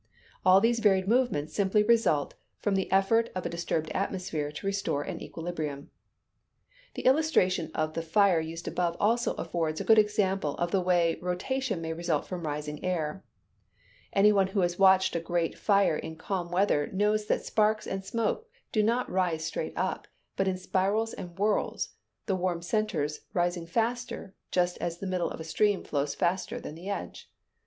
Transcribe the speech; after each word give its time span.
All 0.43 0.59
these 0.59 0.79
varied 0.79 1.07
movements 1.07 1.53
simply 1.53 1.83
result 1.83 2.33
from 2.57 2.73
the 2.73 2.91
effort 2.91 3.29
of 3.35 3.45
a 3.45 3.49
disturbed 3.49 3.91
atmosphere 3.91 4.51
to 4.51 4.65
restore 4.65 5.03
an 5.03 5.21
equilibrium. 5.21 5.91
The 6.95 7.03
illustration 7.05 7.69
of 7.75 7.93
the 7.93 8.01
fire 8.01 8.39
used 8.39 8.67
above 8.67 8.97
also 8.99 9.35
affords 9.35 9.79
a 9.79 9.83
good 9.83 9.99
example 9.99 10.55
of 10.57 10.71
the 10.71 10.81
way 10.81 11.19
rotation 11.21 11.81
may 11.81 11.93
result 11.93 12.25
from 12.25 12.47
rising 12.47 12.83
air. 12.83 13.23
Any 14.11 14.31
one 14.31 14.47
who 14.47 14.61
has 14.61 14.79
watched 14.79 15.15
a 15.15 15.19
great 15.19 15.55
fire 15.55 15.97
in 15.97 16.15
calm 16.15 16.49
weather 16.49 16.87
knows 16.91 17.27
that 17.27 17.45
sparks 17.45 17.85
and 17.85 18.03
smoke 18.03 18.49
do 18.71 18.81
not 18.81 19.07
rise 19.07 19.43
straight 19.45 19.73
up, 19.75 20.07
but 20.35 20.47
in 20.47 20.57
spirals 20.57 21.13
and 21.13 21.37
whirls, 21.37 21.89
the 22.25 22.35
warmer 22.35 22.63
centers 22.63 23.19
rising 23.35 23.67
faster, 23.67 24.33
just 24.49 24.79
as 24.79 24.97
the 24.97 25.05
middle 25.05 25.29
of 25.29 25.39
a 25.39 25.43
stream 25.43 25.83
flows 25.83 26.15
faster 26.15 26.59
than 26.59 26.73
the 26.73 26.89
edge. 26.89 27.29